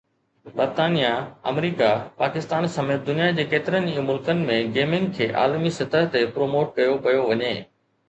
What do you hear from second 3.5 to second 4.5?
ڪيترن ئي ملڪن